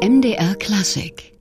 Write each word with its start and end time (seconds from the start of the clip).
MDR 0.00 0.54
Klassik. 0.54 1.32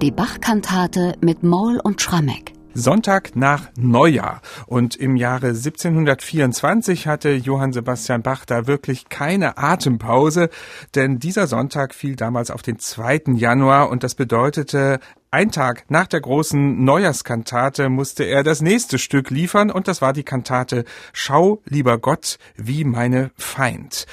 Die 0.00 0.12
Bach-Kantate 0.12 1.16
mit 1.20 1.42
Moll 1.42 1.80
und 1.82 2.00
Schrammeck. 2.00 2.52
Sonntag 2.74 3.34
nach 3.34 3.70
Neujahr. 3.76 4.40
Und 4.68 4.94
im 4.94 5.16
Jahre 5.16 5.48
1724 5.48 7.08
hatte 7.08 7.30
Johann 7.30 7.72
Sebastian 7.72 8.22
Bach 8.22 8.44
da 8.44 8.68
wirklich 8.68 9.08
keine 9.08 9.58
Atempause, 9.58 10.48
denn 10.94 11.18
dieser 11.18 11.48
Sonntag 11.48 11.92
fiel 11.92 12.14
damals 12.14 12.52
auf 12.52 12.62
den 12.62 12.78
2. 12.78 13.22
Januar 13.34 13.90
und 13.90 14.04
das 14.04 14.14
bedeutete, 14.14 15.00
ein 15.32 15.50
Tag 15.50 15.86
nach 15.88 16.06
der 16.06 16.20
großen 16.20 16.84
Neujahrskantate 16.84 17.88
musste 17.88 18.22
er 18.22 18.44
das 18.44 18.62
nächste 18.62 18.98
Stück 18.98 19.30
liefern 19.30 19.72
und 19.72 19.88
das 19.88 20.00
war 20.00 20.12
die 20.12 20.24
Kantate 20.24 20.84
Schau, 21.12 21.62
lieber 21.64 21.98
Gott, 21.98 22.38
wie 22.56 22.84
meine 22.84 23.32
Feind. 23.36 24.06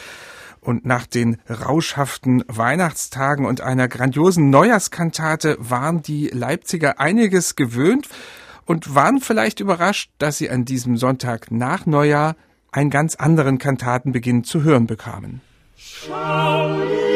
Und 0.68 0.86
nach 0.86 1.06
den 1.06 1.38
rauschhaften 1.50 2.44
Weihnachtstagen 2.50 3.46
und 3.46 3.62
einer 3.62 3.88
grandiosen 3.88 4.50
Neujahrskantate 4.50 5.56
waren 5.60 6.02
die 6.02 6.28
Leipziger 6.28 7.00
einiges 7.00 7.56
gewöhnt 7.56 8.10
und 8.66 8.94
waren 8.94 9.22
vielleicht 9.22 9.62
überrascht, 9.62 10.12
dass 10.18 10.40
sie 10.40 10.50
an 10.50 10.66
diesem 10.66 10.98
Sonntag 10.98 11.52
nach 11.52 11.86
Neujahr 11.86 12.36
einen 12.74 12.90
ganz 12.90 13.16
anderen 13.16 13.60
Kantatenbeginn 13.60 14.44
zu 14.44 14.64
hören 14.64 14.88
bekamen. 14.88 15.40
Schau 15.78 17.07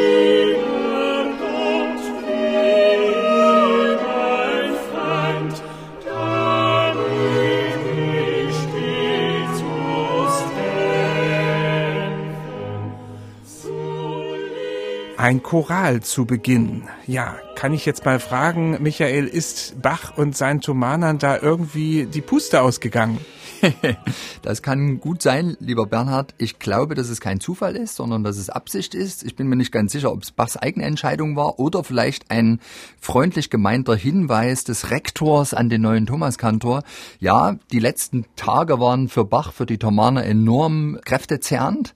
Ein 15.22 15.40
Choral 15.44 16.00
zu 16.02 16.26
Beginn. 16.26 16.82
Ja, 17.06 17.36
kann 17.54 17.72
ich 17.72 17.86
jetzt 17.86 18.04
mal 18.04 18.18
fragen, 18.18 18.82
Michael, 18.82 19.28
ist 19.28 19.80
Bach 19.80 20.18
und 20.18 20.36
sein 20.36 20.60
Thomanern 20.60 21.20
da 21.20 21.38
irgendwie 21.38 22.06
die 22.06 22.20
Puste 22.20 22.60
ausgegangen? 22.60 23.20
das 24.42 24.62
kann 24.62 24.98
gut 24.98 25.22
sein, 25.22 25.56
lieber 25.60 25.86
Bernhard. 25.86 26.34
Ich 26.38 26.58
glaube, 26.58 26.96
dass 26.96 27.08
es 27.08 27.20
kein 27.20 27.38
Zufall 27.38 27.76
ist, 27.76 27.94
sondern 27.94 28.24
dass 28.24 28.36
es 28.36 28.50
Absicht 28.50 28.96
ist. 28.96 29.22
Ich 29.22 29.36
bin 29.36 29.46
mir 29.46 29.54
nicht 29.54 29.70
ganz 29.70 29.92
sicher, 29.92 30.10
ob 30.10 30.24
es 30.24 30.32
Bachs 30.32 30.56
eigene 30.56 30.86
Entscheidung 30.86 31.36
war 31.36 31.60
oder 31.60 31.84
vielleicht 31.84 32.32
ein 32.32 32.58
freundlich 32.98 33.48
gemeinter 33.48 33.94
Hinweis 33.94 34.64
des 34.64 34.90
Rektors 34.90 35.54
an 35.54 35.68
den 35.68 35.82
neuen 35.82 36.06
Thomaskantor. 36.06 36.82
Ja, 37.20 37.54
die 37.70 37.78
letzten 37.78 38.24
Tage 38.34 38.80
waren 38.80 39.08
für 39.08 39.24
Bach, 39.24 39.52
für 39.52 39.66
die 39.66 39.78
Thomaner 39.78 40.24
enorm 40.24 40.98
kräftezerrend. 41.04 41.94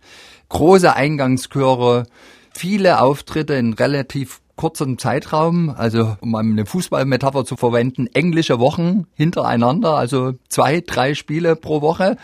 Große 0.49 0.95
Eingangschöre, 0.95 2.07
viele 2.57 3.01
Auftritte 3.01 3.55
in 3.55 3.73
relativ 3.75 4.41
kurzem 4.57 4.99
Zeitraum, 4.99 5.69
also 5.69 6.17
um 6.21 6.35
eine 6.35 6.65
Fußballmetapher 6.65 7.45
zu 7.45 7.57
verwenden, 7.57 8.07
englische 8.15 8.59
Wochen 8.59 9.07
hintereinander, 9.15 9.95
also 9.95 10.33
zwei, 10.49 10.81
drei 10.81 11.15
Spiele 11.15 11.57
pro 11.57 11.83
Woche, 11.83 12.17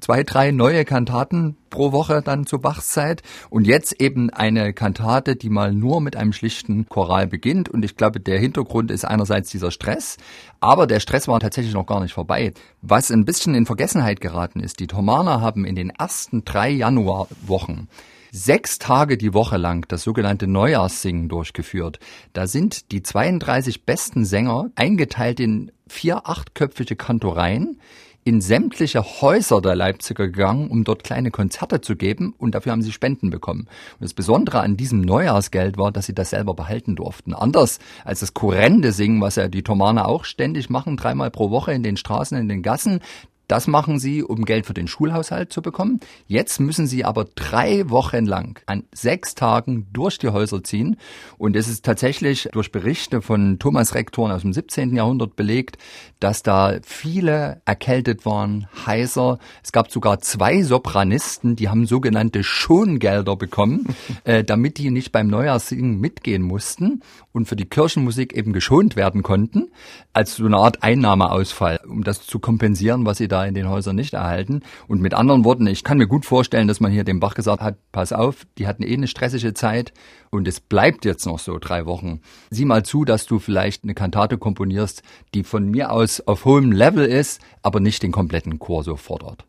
zwei, 0.00 0.22
drei 0.22 0.52
neue 0.52 0.84
Kantaten 0.84 1.56
pro 1.70 1.90
Woche 1.90 2.22
dann 2.22 2.46
zur 2.46 2.60
Bachszeit 2.60 3.22
und 3.50 3.66
jetzt 3.66 4.00
eben 4.00 4.30
eine 4.30 4.72
Kantate, 4.72 5.34
die 5.34 5.50
mal 5.50 5.72
nur 5.72 6.00
mit 6.00 6.14
einem 6.14 6.32
schlichten 6.32 6.88
Choral 6.88 7.26
beginnt 7.26 7.68
und 7.68 7.84
ich 7.84 7.96
glaube, 7.96 8.20
der 8.20 8.38
Hintergrund 8.38 8.92
ist 8.92 9.04
einerseits 9.04 9.50
dieser 9.50 9.72
Stress, 9.72 10.18
aber 10.60 10.86
der 10.86 11.00
Stress 11.00 11.26
war 11.26 11.40
tatsächlich 11.40 11.74
noch 11.74 11.86
gar 11.86 12.00
nicht 12.00 12.14
vorbei. 12.14 12.52
Was 12.80 13.10
ein 13.10 13.24
bisschen 13.24 13.56
in 13.56 13.66
Vergessenheit 13.66 14.20
geraten 14.20 14.60
ist, 14.60 14.78
die 14.78 14.86
Thomaner 14.86 15.40
haben 15.40 15.64
in 15.64 15.74
den 15.74 15.90
ersten 15.90 16.44
drei 16.44 16.70
Januarwochen 16.70 17.88
sechs 18.32 18.78
Tage 18.78 19.18
die 19.18 19.34
Woche 19.34 19.58
lang 19.58 19.86
das 19.88 20.02
sogenannte 20.02 20.46
Neujahrssingen 20.46 21.28
durchgeführt. 21.28 22.00
Da 22.32 22.46
sind 22.46 22.90
die 22.90 23.02
32 23.02 23.84
besten 23.84 24.24
Sänger 24.24 24.70
eingeteilt 24.74 25.38
in 25.38 25.70
vier 25.86 26.26
achtköpfige 26.26 26.96
Kantoreien 26.96 27.78
in 28.24 28.40
sämtliche 28.40 29.02
Häuser 29.20 29.60
der 29.60 29.74
Leipziger 29.74 30.28
gegangen, 30.28 30.68
um 30.68 30.84
dort 30.84 31.02
kleine 31.02 31.30
Konzerte 31.30 31.80
zu 31.80 31.96
geben 31.96 32.34
und 32.38 32.54
dafür 32.54 32.72
haben 32.72 32.82
sie 32.82 32.92
Spenden 32.92 33.30
bekommen. 33.30 33.62
Und 33.94 34.02
das 34.02 34.14
Besondere 34.14 34.60
an 34.60 34.76
diesem 34.76 35.00
Neujahrsgeld 35.00 35.76
war, 35.76 35.90
dass 35.90 36.06
sie 36.06 36.14
das 36.14 36.30
selber 36.30 36.54
behalten 36.54 36.94
durften. 36.94 37.34
Anders 37.34 37.80
als 38.04 38.20
das 38.20 38.32
Kurrende 38.32 38.92
singen, 38.92 39.20
was 39.20 39.36
ja 39.36 39.48
die 39.48 39.64
Thomaner 39.64 40.06
auch 40.06 40.24
ständig 40.24 40.70
machen, 40.70 40.96
dreimal 40.96 41.30
pro 41.30 41.50
Woche 41.50 41.72
in 41.72 41.82
den 41.82 41.96
Straßen, 41.96 42.38
in 42.38 42.48
den 42.48 42.62
Gassen. 42.62 43.00
Das 43.48 43.66
machen 43.66 43.98
sie, 43.98 44.22
um 44.22 44.44
Geld 44.44 44.66
für 44.66 44.74
den 44.74 44.88
Schulhaushalt 44.88 45.52
zu 45.52 45.62
bekommen. 45.62 46.00
Jetzt 46.26 46.60
müssen 46.60 46.86
sie 46.86 47.04
aber 47.04 47.26
drei 47.34 47.90
Wochen 47.90 48.24
lang 48.24 48.60
an 48.66 48.84
sechs 48.92 49.34
Tagen 49.34 49.86
durch 49.92 50.18
die 50.18 50.30
Häuser 50.30 50.64
ziehen. 50.64 50.96
Und 51.38 51.56
es 51.56 51.68
ist 51.68 51.84
tatsächlich 51.84 52.48
durch 52.52 52.72
Berichte 52.72 53.20
von 53.20 53.58
Thomas 53.58 53.94
Rektoren 53.94 54.32
aus 54.32 54.42
dem 54.42 54.52
17. 54.52 54.96
Jahrhundert 54.96 55.36
belegt, 55.36 55.76
dass 56.20 56.42
da 56.42 56.78
viele 56.82 57.60
erkältet 57.64 58.24
waren, 58.24 58.68
heiser. 58.86 59.38
Es 59.62 59.72
gab 59.72 59.90
sogar 59.90 60.20
zwei 60.20 60.62
Sopranisten, 60.62 61.56
die 61.56 61.68
haben 61.68 61.86
sogenannte 61.86 62.44
Schongelder 62.44 63.36
bekommen, 63.36 63.94
äh, 64.24 64.44
damit 64.44 64.78
die 64.78 64.90
nicht 64.90 65.12
beim 65.12 65.26
Neujahrssingen 65.26 65.98
mitgehen 66.00 66.42
mussten 66.42 67.02
und 67.32 67.46
für 67.46 67.56
die 67.56 67.64
Kirchenmusik 67.64 68.34
eben 68.34 68.52
geschont 68.52 68.96
werden 68.96 69.22
konnten, 69.22 69.70
als 70.12 70.36
so 70.36 70.46
eine 70.46 70.58
Art 70.58 70.82
Einnahmeausfall, 70.82 71.80
um 71.88 72.04
das 72.04 72.26
zu 72.26 72.38
kompensieren, 72.38 73.04
was 73.04 73.18
sie 73.18 73.28
da 73.32 73.44
in 73.44 73.54
den 73.54 73.68
Häusern 73.68 73.96
nicht 73.96 74.14
erhalten. 74.14 74.60
Und 74.86 75.00
mit 75.00 75.14
anderen 75.14 75.44
Worten, 75.44 75.66
ich 75.66 75.82
kann 75.82 75.98
mir 75.98 76.06
gut 76.06 76.26
vorstellen, 76.26 76.68
dass 76.68 76.80
man 76.80 76.92
hier 76.92 77.04
dem 77.04 77.18
Bach 77.18 77.34
gesagt 77.34 77.62
hat, 77.62 77.76
pass 77.90 78.12
auf, 78.12 78.46
die 78.58 78.66
hatten 78.66 78.82
eh 78.82 78.94
eine 78.94 79.08
stressige 79.08 79.54
Zeit 79.54 79.92
und 80.30 80.46
es 80.46 80.60
bleibt 80.60 81.04
jetzt 81.04 81.26
noch 81.26 81.38
so 81.38 81.58
drei 81.58 81.86
Wochen. 81.86 82.20
Sieh 82.50 82.64
mal 82.64 82.84
zu, 82.84 83.04
dass 83.04 83.26
du 83.26 83.38
vielleicht 83.38 83.84
eine 83.84 83.94
Kantate 83.94 84.38
komponierst, 84.38 85.02
die 85.34 85.42
von 85.42 85.70
mir 85.70 85.90
aus 85.90 86.20
auf 86.20 86.44
hohem 86.44 86.70
Level 86.70 87.04
ist, 87.04 87.40
aber 87.62 87.80
nicht 87.80 88.02
den 88.02 88.12
kompletten 88.12 88.58
Chor 88.58 88.84
so 88.84 88.96
fordert. 88.96 89.44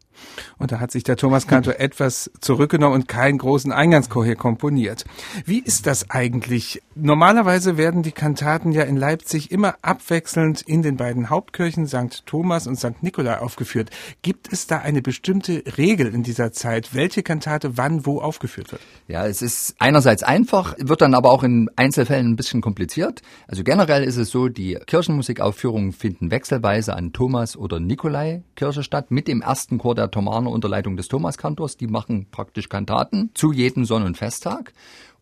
Und 0.57 0.72
da 0.72 0.79
hat 0.79 0.91
sich 0.91 1.03
der 1.03 1.18
Thomas 1.18 1.47
Kantor 1.47 1.75
etwas 1.79 2.31
zurückgenommen 2.40 2.96
und 2.96 3.07
keinen 3.07 3.38
großen 3.38 3.72
Eingangschor 3.72 4.25
hier 4.25 4.35
komponiert. 4.35 5.06
Wie 5.46 5.59
ist 5.59 5.88
das 5.88 6.09
eigentlich? 6.09 6.81
Normalerweise 6.96 7.78
werden 7.78 8.03
die 8.03 8.12
Kantaten 8.12 8.72
ja 8.72 8.84
in 8.84 8.97
Leipzig 8.97 9.51
immer 9.51 9.75
abwechselnd 9.81 10.62
in 10.62 10.81
den 10.81 10.97
beiden 10.97 11.29
Hauptkirchen 11.29 11.88
St. 11.88 12.25
Thomas 12.25 12.68
und 12.68 12.78
St. 12.78 13.01
Nikolai 13.01 13.40
aufgeführt. 13.40 13.90
Gibt 14.22 14.51
es 14.51 14.68
da 14.68 14.79
eine 14.79 15.01
bestimmte 15.01 15.63
Regel 15.78 16.13
in 16.13 16.24
dieser 16.24 16.51
Zeit, 16.51 16.94
welche 16.94 17.24
Kantate 17.24 17.78
wann 17.78 18.06
wo 18.06 18.22
aufgeführt 18.22 18.72
wird? 18.72 18.81
Ja, 19.07 19.25
es 19.25 19.41
ist 19.41 19.75
einerseits 19.80 20.24
einfach, 20.24 20.75
wird 20.78 21.01
dann 21.01 21.13
aber 21.13 21.31
auch 21.31 21.44
in 21.44 21.69
Einzelfällen 21.75 22.31
ein 22.31 22.35
bisschen 22.35 22.62
kompliziert. 22.62 23.22
Also 23.47 23.63
generell 23.63 24.03
ist 24.03 24.18
es 24.18 24.30
so, 24.30 24.47
die 24.47 24.78
Kirchenmusikaufführungen 24.85 25.91
finden 25.91 26.31
wechselweise 26.31 26.95
an 26.95 27.13
Thomas 27.13 27.57
oder 27.57 27.80
Nikolai 27.80 28.44
Kirche 28.56 28.84
statt 28.84 29.12
mit 29.12 29.28
dem 29.28 29.41
ersten 29.41 29.78
Chor 29.78 29.95
der 29.95 30.02
Thomaner 30.11 30.49
unter 30.49 30.69
Leitung 30.69 30.97
des 30.97 31.07
Thomaskantors. 31.07 31.77
Die 31.77 31.87
machen 31.87 32.27
praktisch 32.31 32.69
Kantaten 32.69 33.31
zu 33.33 33.51
jedem 33.51 33.85
Sonn- 33.85 34.03
und 34.03 34.17
Festtag. 34.17 34.73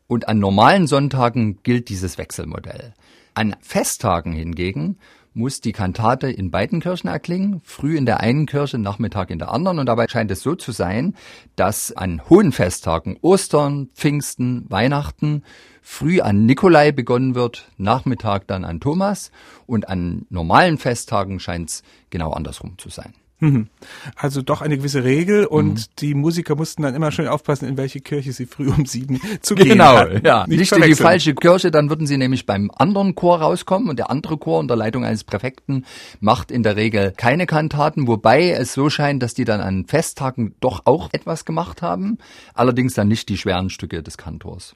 Und 0.07 0.27
an 0.27 0.39
normalen 0.39 0.87
Sonntagen 0.87 1.59
gilt 1.63 1.89
dieses 1.89 2.17
Wechselmodell. 2.17 2.93
An 3.33 3.55
Festtagen 3.61 4.33
hingegen 4.33 4.97
muss 5.33 5.61
die 5.61 5.71
Kantate 5.71 6.29
in 6.29 6.51
beiden 6.51 6.81
Kirchen 6.81 7.07
erklingen, 7.07 7.61
früh 7.63 7.97
in 7.97 8.05
der 8.05 8.19
einen 8.19 8.45
Kirche, 8.45 8.77
Nachmittag 8.77 9.29
in 9.29 9.39
der 9.39 9.51
anderen. 9.51 9.79
Und 9.79 9.85
dabei 9.85 10.07
scheint 10.07 10.29
es 10.31 10.41
so 10.41 10.55
zu 10.55 10.71
sein, 10.71 11.15
dass 11.55 11.91
an 11.93 12.21
hohen 12.29 12.51
Festtagen, 12.51 13.17
Ostern, 13.21 13.89
Pfingsten, 13.93 14.65
Weihnachten, 14.69 15.43
früh 15.81 16.21
an 16.21 16.45
Nikolai 16.45 16.91
begonnen 16.91 17.35
wird, 17.35 17.69
Nachmittag 17.77 18.47
dann 18.47 18.65
an 18.65 18.79
Thomas 18.79 19.31
und 19.65 19.87
an 19.87 20.25
normalen 20.29 20.77
Festtagen 20.77 21.39
scheint 21.39 21.69
es 21.69 21.83
genau 22.09 22.31
andersrum 22.31 22.77
zu 22.77 22.89
sein. 22.89 23.13
Mhm. 23.41 23.67
Also 24.15 24.43
doch 24.43 24.61
eine 24.61 24.77
gewisse 24.77 25.03
Regel 25.03 25.45
und 25.45 25.73
mhm. 25.73 25.83
die 25.99 26.13
Musiker 26.13 26.55
mussten 26.55 26.83
dann 26.83 26.93
immer 26.93 27.11
schön 27.11 27.27
aufpassen, 27.27 27.67
in 27.67 27.75
welche 27.75 27.99
Kirche 27.99 28.33
sie 28.33 28.45
früh 28.45 28.69
um 28.69 28.85
sieben 28.85 29.19
zu 29.41 29.55
gehen 29.55 29.69
Genau, 29.69 29.97
hatten. 29.97 30.21
ja. 30.23 30.45
Nicht, 30.47 30.59
nicht 30.59 30.71
in 30.71 30.83
die 30.83 30.95
falsche 30.95 31.33
Kirche, 31.33 31.71
dann 31.71 31.89
würden 31.89 32.05
sie 32.05 32.17
nämlich 32.17 32.45
beim 32.45 32.69
anderen 32.75 33.15
Chor 33.15 33.41
rauskommen 33.41 33.89
und 33.89 33.97
der 33.97 34.11
andere 34.11 34.37
Chor 34.37 34.59
unter 34.59 34.75
Leitung 34.75 35.03
eines 35.03 35.23
Präfekten 35.23 35.85
macht 36.19 36.51
in 36.51 36.61
der 36.61 36.75
Regel 36.75 37.13
keine 37.17 37.47
Kantaten, 37.47 38.07
wobei 38.07 38.51
es 38.51 38.73
so 38.73 38.91
scheint, 38.91 39.23
dass 39.23 39.33
die 39.33 39.43
dann 39.43 39.59
an 39.59 39.85
Festtagen 39.87 40.53
doch 40.59 40.83
auch 40.85 41.09
etwas 41.11 41.43
gemacht 41.43 41.81
haben, 41.81 42.19
allerdings 42.53 42.93
dann 42.93 43.07
nicht 43.07 43.27
die 43.27 43.37
schweren 43.37 43.71
Stücke 43.71 44.03
des 44.03 44.17
Kantors. 44.17 44.75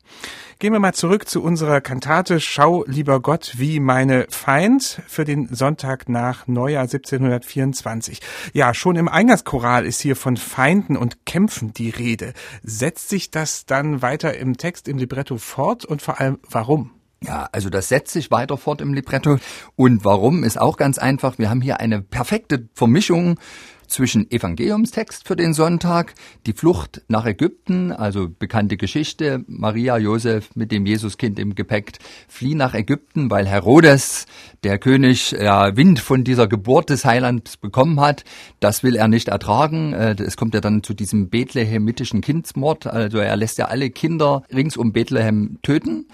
Gehen 0.58 0.74
wir 0.74 0.80
mal 0.80 0.94
zurück 0.94 1.30
zu 1.30 1.44
unserer 1.44 1.82
Kantate 1.82 2.40
Schau, 2.40 2.84
lieber 2.88 3.20
Gott, 3.20 3.54
wie 3.58 3.80
meine 3.80 4.26
Feind 4.30 5.02
für 5.08 5.24
den 5.24 5.54
Sonntag 5.54 6.10
nach 6.10 6.48
Neujahr 6.48 6.84
1724. 6.84 8.22
Ja, 8.56 8.74
schon 8.74 8.96
im 8.96 9.10
Eingangschoral 9.10 9.86
ist 9.86 10.00
hier 10.00 10.16
von 10.16 10.38
Feinden 10.38 10.96
und 10.96 11.26
Kämpfen 11.26 11.74
die 11.74 11.90
Rede. 11.90 12.32
Setzt 12.64 13.10
sich 13.10 13.30
das 13.30 13.66
dann 13.66 14.02
weiter 14.02 14.38
im 14.38 14.56
Text, 14.56 14.88
im 14.88 14.98
Libretto 14.98 15.36
fort 15.36 15.84
und 15.84 16.02
vor 16.02 16.22
allem 16.22 16.40
warum? 16.50 16.95
Ja, 17.24 17.48
also 17.52 17.70
das 17.70 17.88
setzt 17.90 18.14
sich 18.14 18.30
weiter 18.30 18.58
fort 18.58 18.82
im 18.82 18.94
Libretto. 18.94 19.38
Und 19.76 20.06
warum 20.06 20.44
ist 20.44 20.60
auch 20.60 20.78
ganz 20.78 20.98
einfach. 20.98 21.38
Wir 21.38 21.50
haben 21.50 21.62
hier 21.62 21.80
eine 21.80 22.02
perfekte 22.02 22.68
Vermischung 22.74 23.40
zwischen 23.88 24.30
Evangeliumstext 24.30 25.28
für 25.28 25.36
den 25.36 25.54
Sonntag, 25.54 26.14
die 26.46 26.54
Flucht 26.54 27.04
nach 27.08 27.26
Ägypten, 27.26 27.92
also 27.92 28.28
bekannte 28.28 28.78
Geschichte, 28.78 29.44
Maria, 29.48 29.98
Josef 29.98 30.56
mit 30.56 30.72
dem 30.72 30.86
Jesuskind 30.86 31.40
im 31.40 31.56
Gepäck 31.56 31.94
fliehen 32.28 32.58
nach 32.58 32.74
Ägypten, 32.74 33.30
weil 33.30 33.48
Herodes, 33.48 34.26
der 34.64 34.80
König, 34.80 35.32
ja, 35.32 35.76
Wind 35.78 36.00
von 36.00 36.24
dieser 36.24 36.48
Geburt 36.48 36.90
des 36.90 37.06
Heilands 37.06 37.58
bekommen 37.58 38.00
hat. 38.00 38.24
Das 38.60 38.84
will 38.84 38.96
er 38.96 39.08
nicht 39.08 39.28
ertragen. 39.28 39.94
Äh, 39.94 40.16
es 40.20 40.38
kommt 40.38 40.54
ja 40.54 40.62
dann 40.62 40.84
zu 40.84 40.94
diesem 40.94 41.30
bethlehemitischen 41.30 42.22
Kindsmord. 42.22 42.88
Also 42.88 43.20
er 43.20 43.36
lässt 43.36 43.58
ja 43.58 43.66
alle 43.66 43.90
Kinder 43.90 44.44
rings 44.54 44.78
um 44.78 44.92
Bethlehem 44.92 45.60
töten. 45.62 46.08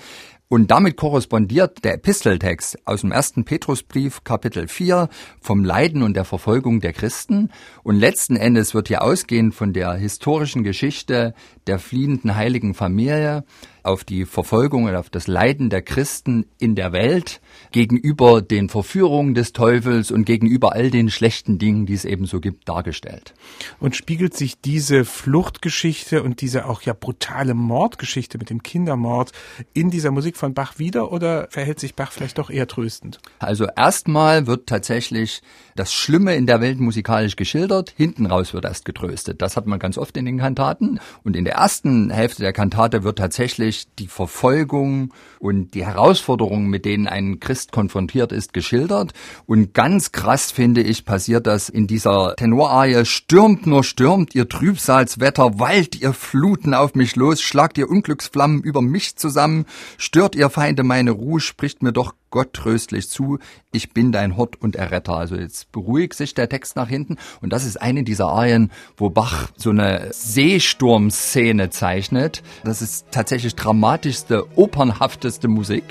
Und 0.52 0.70
damit 0.70 0.98
korrespondiert 0.98 1.86
der 1.86 1.94
Episteltext 1.94 2.80
aus 2.84 3.00
dem 3.00 3.14
ersten 3.14 3.46
Petrusbrief 3.46 4.26
Kapitel 4.26 4.68
4 4.68 5.08
vom 5.40 5.64
Leiden 5.64 6.04
und 6.04 6.14
der 6.14 6.26
Verfolgung 6.26 6.82
der 6.82 6.92
Christen. 6.92 7.52
Und 7.84 7.96
letzten 7.96 8.36
Endes 8.36 8.74
wird 8.74 8.90
hier 8.90 9.02
ausgehend 9.02 9.56
von 9.56 9.72
der 9.72 9.94
historischen 9.94 10.66
Geschichte 10.66 11.34
der 11.68 11.80
fliehenden 11.80 12.36
heiligen 12.36 12.74
Familie 12.74 13.46
auf 13.84 14.04
die 14.04 14.26
Verfolgung 14.26 14.86
und 14.86 14.96
auf 14.96 15.10
das 15.10 15.28
Leiden 15.28 15.70
der 15.70 15.82
Christen 15.82 16.46
in 16.60 16.76
der 16.76 16.92
Welt 16.92 17.42
gegenüber 17.72 18.42
den 18.42 18.70
Verführungen 18.70 19.34
des 19.34 19.54
Teufels 19.54 20.12
und 20.12 20.26
gegenüber 20.26 20.74
all 20.74 20.92
den 20.92 21.10
schlechten 21.10 21.58
Dingen, 21.58 21.86
die 21.86 21.94
es 21.94 22.06
eben 22.06 22.26
so 22.26 22.40
gibt, 22.40 22.70
dargestellt. 22.70 23.34
Und 23.80 23.96
spiegelt 23.96 24.36
sich 24.36 24.62
diese 24.62 25.06
Fluchtgeschichte 25.06 26.22
und 26.24 26.42
diese 26.42 26.66
auch 26.66 26.82
ja 26.84 26.94
brutale 26.94 27.54
Mordgeschichte 27.54 28.38
mit 28.38 28.50
dem 28.50 28.64
Kindermord 28.64 29.32
in 29.74 29.90
dieser 29.90 30.12
Musik 30.12 30.38
von 30.38 30.54
Bach 30.54 30.78
wieder 30.78 31.12
oder 31.12 31.48
verhält 31.50 31.80
sich 31.80 31.96
Bach 31.96 32.12
vielleicht 32.12 32.38
doch 32.38 32.50
eher 32.50 32.68
tröstend? 32.68 33.20
Also 33.40 33.66
erstmal 33.76 34.48
wird 34.48 34.68
tatsächlich 34.68 35.42
das 35.76 35.94
Schlimme 35.94 36.36
in 36.36 36.46
der 36.46 36.62
Welt 36.62 36.80
musikalisch 36.80 37.36
geschildert, 37.36 37.94
hinten 37.96 38.26
raus 38.26 38.54
wird 38.54 38.66
erst 38.66 38.86
getröstet. 38.86 39.42
Das 39.42 39.58
hat 39.58 39.66
man 39.66 39.80
ganz 39.80 39.98
oft 39.98 40.16
in 40.18 40.26
den 40.26 40.38
Kantaten 40.38 41.00
und 41.24 41.36
in 41.36 41.46
der 41.46 41.56
ersten 41.56 42.10
Hälfte 42.10 42.44
der 42.44 42.54
Kantate 42.54 43.04
wird 43.04 43.18
tatsächlich 43.18 43.71
wirklich 43.72 43.88
die 44.00 44.08
Verfolgung 44.08 45.14
und 45.40 45.74
die 45.74 45.86
Herausforderungen, 45.86 46.70
mit 46.70 46.84
denen 46.84 47.08
ein 47.08 47.40
Christ 47.40 47.72
konfrontiert 47.72 48.32
ist, 48.32 48.54
geschildert. 48.54 49.14
Und 49.46 49.74
ganz 49.74 50.12
krass 50.12 50.52
finde 50.52 50.82
ich, 50.82 51.06
passiert 51.06 51.48
das 51.48 51.70
in 51.70 51.88
dieser 51.88 52.36
Tenorarie. 52.36 53.06
Stürmt 53.06 53.66
nur 53.68 53.84
stürmt, 53.84 54.36
ihr 54.36 54.50
Trübsalswetter, 54.50 55.60
wallt 55.60 55.96
ihr 55.96 56.14
Fluten 56.14 56.74
auf 56.74 56.96
mich 56.96 57.16
los, 57.16 57.42
schlagt 57.42 57.78
ihr 57.78 57.90
Unglücksflammen 57.90 58.62
über 58.62 58.82
mich 58.82 59.16
zusammen, 59.16 59.66
stört 59.98 60.36
ihr 60.36 60.50
Feinde 60.50 60.84
meine 60.84 61.12
Ruhe, 61.12 61.40
spricht 61.40 61.82
mir 61.82 61.94
doch 61.94 62.14
Gott 62.32 62.54
tröstlich 62.54 63.10
zu, 63.10 63.38
ich 63.72 63.92
bin 63.92 64.12
dein 64.12 64.38
Hort 64.38 64.60
und 64.62 64.76
Erretter. 64.76 65.14
Also 65.14 65.36
jetzt 65.36 65.72
beruhigt 65.72 66.16
sich 66.16 66.34
der 66.34 66.50
Text 66.50 66.76
nach 66.76 66.88
hinten 66.88 67.18
und 67.42 67.54
das 67.54 67.66
ist 67.66 67.80
eine 67.80 68.04
dieser 68.04 68.28
Arien, 68.28 68.72
wo 68.98 69.10
Bach 69.10 69.50
so 69.58 69.70
eine 69.70 70.08
Seesturmszene 70.12 71.70
zeichnet. 71.70 72.42
Das 72.64 72.82
ist 72.82 73.06
tatsächlich 73.12 73.56
dramatischste, 73.56 74.46
opernhafteste 74.56 75.48
Musik, 75.48 75.84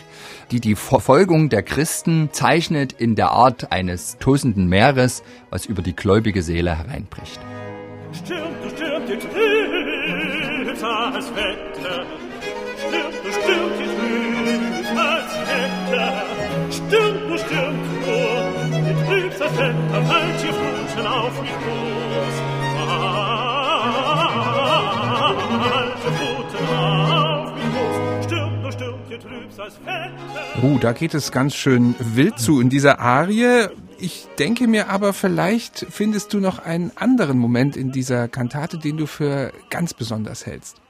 die 0.51 0.61
die 0.61 0.75
Verfolgung 0.75 1.51
der 1.51 1.63
Christen 1.63 2.31
zeichnet 2.33 2.93
in 2.93 3.15
der 3.15 3.31
Art 3.31 3.71
eines 3.71 4.17
tosenden 4.19 4.67
Meeres, 4.67 5.23
was 5.51 5.67
über 5.67 5.83
die 5.83 5.95
gläubige 5.95 6.43
Seele 6.43 6.77
hereinbricht. 6.77 7.39
Stürmt, 8.13 8.57
stürmt, 8.75 9.09
jetzt 9.09 9.29
das 10.83 11.37
Wetter. 11.37 12.07
Stürmt, 12.77 13.15
stürmt, 13.35 13.81
jetzt 13.81 14.00
das 15.50 15.91
Wetter. 15.91 16.26
Stürmt 16.70 17.29
nur, 17.29 17.38
stürmt 17.38 18.06
nur, 18.06 18.79
die 18.81 18.94
trübstes 19.06 19.52
Wetter, 19.58 20.08
halt 20.08 20.44
ihr 20.44 20.52
Fluten 20.52 21.06
auf 21.06 21.43
mich 21.43 21.50
los. 21.50 22.35
Halt 25.61 25.99
ihr 26.05 26.12
Fluten 26.12 26.67
auf 26.69 27.55
mich 27.55 27.64
los. 27.75 28.25
Stürmt 28.25 28.62
nur, 28.62 28.73
stürmt, 28.73 29.11
ihr 29.11 29.20
trübstes 29.20 29.81
Wetter. 29.85 30.62
Uh, 30.62 30.79
da 30.79 30.93
geht 30.93 31.14
es 31.14 31.32
ganz 31.32 31.55
schön 31.55 31.94
wild 31.99 32.38
zu 32.38 32.61
in 32.61 32.69
dieser 32.69 33.00
Arie. 33.00 33.69
Ich 33.99 34.29
denke 34.38 34.67
mir 34.67 34.88
aber, 34.88 35.12
vielleicht 35.12 35.87
findest 35.91 36.32
du 36.32 36.38
noch 36.38 36.58
einen 36.58 36.93
anderen 36.96 37.38
Moment 37.38 37.76
in 37.76 37.93
dieser 37.93 38.29
Kantate, 38.29 38.79
den 38.79 38.96
du 38.96 39.06
für 39.06 39.53
ganz 39.69 39.94
besonders 39.94 40.46
hältst. 40.46 40.81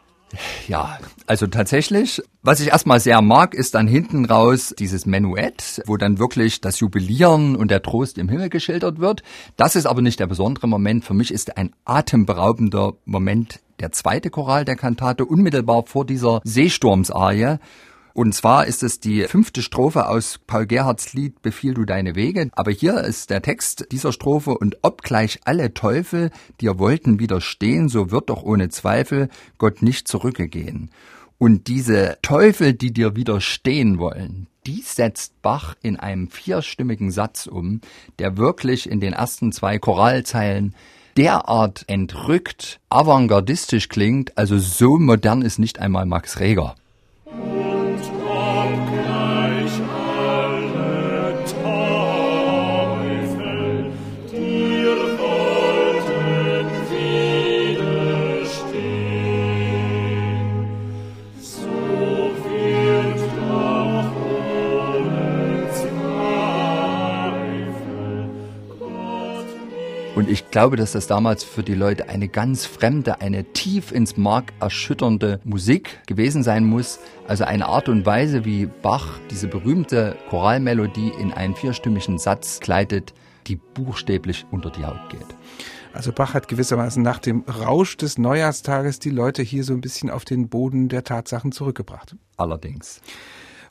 Ja, 0.68 0.98
also 1.26 1.46
tatsächlich, 1.46 2.22
was 2.42 2.60
ich 2.60 2.68
erstmal 2.68 3.00
sehr 3.00 3.20
mag, 3.22 3.54
ist 3.54 3.74
dann 3.74 3.88
hinten 3.88 4.24
raus 4.24 4.74
dieses 4.78 5.06
Menuett, 5.06 5.82
wo 5.86 5.96
dann 5.96 6.18
wirklich 6.18 6.60
das 6.60 6.80
Jubilieren 6.80 7.56
und 7.56 7.70
der 7.70 7.82
Trost 7.82 8.18
im 8.18 8.28
Himmel 8.28 8.48
geschildert 8.48 9.00
wird. 9.00 9.22
Das 9.56 9.76
ist 9.76 9.86
aber 9.86 10.02
nicht 10.02 10.20
der 10.20 10.26
besondere 10.26 10.68
Moment. 10.68 11.04
Für 11.04 11.14
mich 11.14 11.32
ist 11.32 11.56
ein 11.56 11.72
atemberaubender 11.84 12.94
Moment 13.04 13.60
der 13.80 13.92
zweite 13.92 14.30
Choral 14.30 14.64
der 14.64 14.76
Kantate 14.76 15.24
unmittelbar 15.24 15.84
vor 15.86 16.04
dieser 16.04 16.40
Seesturmsarie, 16.44 17.56
und 18.12 18.34
zwar 18.34 18.66
ist 18.66 18.82
es 18.82 19.00
die 19.00 19.24
fünfte 19.24 19.62
Strophe 19.62 20.08
aus 20.08 20.40
Paul 20.46 20.66
Gerhards 20.66 21.12
Lied 21.12 21.42
Befiehl 21.42 21.74
du 21.74 21.84
deine 21.84 22.14
Wege. 22.14 22.50
Aber 22.52 22.70
hier 22.70 22.98
ist 23.04 23.30
der 23.30 23.42
Text 23.42 23.86
dieser 23.92 24.12
Strophe 24.12 24.56
und 24.56 24.78
obgleich 24.82 25.40
alle 25.44 25.74
Teufel 25.74 26.30
dir 26.60 26.78
wollten 26.78 27.20
widerstehen, 27.20 27.88
so 27.88 28.10
wird 28.10 28.30
doch 28.30 28.42
ohne 28.42 28.68
Zweifel 28.68 29.28
Gott 29.58 29.82
nicht 29.82 30.08
zurückgehen. 30.08 30.90
Und 31.38 31.68
diese 31.68 32.18
Teufel, 32.20 32.74
die 32.74 32.92
dir 32.92 33.16
widerstehen 33.16 33.98
wollen, 33.98 34.48
die 34.66 34.82
setzt 34.82 35.40
Bach 35.40 35.74
in 35.80 35.98
einem 35.98 36.28
vierstimmigen 36.28 37.10
Satz 37.10 37.46
um, 37.46 37.80
der 38.18 38.36
wirklich 38.36 38.90
in 38.90 39.00
den 39.00 39.14
ersten 39.14 39.52
zwei 39.52 39.78
Choralzeilen 39.78 40.74
derart 41.16 41.84
entrückt, 41.86 42.80
avantgardistisch 42.90 43.88
klingt, 43.88 44.36
also 44.36 44.58
so 44.58 44.98
modern 44.98 45.42
ist 45.42 45.58
nicht 45.58 45.78
einmal 45.78 46.06
Max 46.06 46.40
Reger. 46.40 46.74
Und 70.20 70.28
ich 70.28 70.50
glaube, 70.50 70.76
dass 70.76 70.92
das 70.92 71.06
damals 71.06 71.44
für 71.44 71.62
die 71.62 71.72
Leute 71.72 72.10
eine 72.10 72.28
ganz 72.28 72.66
fremde, 72.66 73.22
eine 73.22 73.42
tief 73.54 73.90
ins 73.90 74.18
Mark 74.18 74.52
erschütternde 74.60 75.40
Musik 75.44 76.06
gewesen 76.06 76.42
sein 76.42 76.66
muss. 76.66 76.98
Also 77.26 77.44
eine 77.44 77.68
Art 77.68 77.88
und 77.88 78.04
Weise, 78.04 78.44
wie 78.44 78.66
Bach 78.66 79.18
diese 79.30 79.46
berühmte 79.46 80.18
Choralmelodie 80.28 81.10
in 81.18 81.32
einen 81.32 81.56
vierstimmigen 81.56 82.18
Satz 82.18 82.60
kleidet, 82.60 83.14
die 83.46 83.56
buchstäblich 83.56 84.44
unter 84.50 84.68
die 84.68 84.84
Haut 84.84 85.08
geht. 85.08 85.24
Also 85.94 86.12
Bach 86.12 86.34
hat 86.34 86.48
gewissermaßen 86.48 87.02
nach 87.02 87.18
dem 87.18 87.44
Rausch 87.48 87.96
des 87.96 88.18
Neujahrstages 88.18 88.98
die 88.98 89.08
Leute 89.08 89.40
hier 89.40 89.64
so 89.64 89.72
ein 89.72 89.80
bisschen 89.80 90.10
auf 90.10 90.26
den 90.26 90.50
Boden 90.50 90.90
der 90.90 91.02
Tatsachen 91.02 91.50
zurückgebracht. 91.50 92.14
Allerdings. 92.36 93.00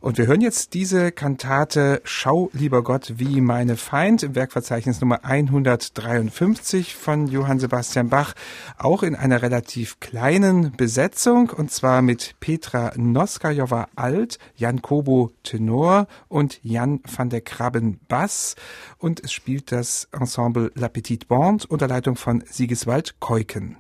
Und 0.02 0.18
wir 0.18 0.28
hören 0.28 0.40
jetzt 0.40 0.74
diese 0.76 1.12
Kantate 1.12 2.00
Schau, 2.06 2.50
lieber 2.54 2.84
Gott, 2.84 3.16
wie 3.18 3.42
meine 3.42 3.76
Feind 3.76 4.24
im 4.24 4.34
Werkverzeichnis 4.34 5.02
Nummer 5.02 5.26
153 5.26 6.96
von 6.96 7.28
Johann 7.28 7.60
Sebastian 7.60 8.08
Bach, 8.08 8.34
auch 8.78 9.04
in 9.04 9.14
einer 9.14 9.42
relativ 9.42 10.00
kleinen 10.00 10.72
Besetzung, 10.72 11.50
und 11.50 11.72
zwar 11.72 12.02
mit 12.02 12.36
Petra 12.40 12.94
Noskajowa 12.96 13.90
Alt, 13.98 14.40
Jan 14.56 14.82
Kobo 14.82 15.34
Tenor 15.44 16.08
und 16.30 16.62
Jan 16.64 17.02
van 17.04 17.30
der 17.30 17.42
Krabben 17.42 18.00
Bass. 18.08 18.56
Und 19.00 19.22
es 19.22 19.34
spielt 19.34 19.74
das 19.74 20.08
Ensemble 20.14 20.72
La 20.76 20.88
Petite 20.88 21.26
Bande 21.28 21.66
unter 21.68 21.90
Leitung 21.90 22.16
von 22.16 22.42
Sigiswald 22.50 23.20
Keuken. 23.20 23.76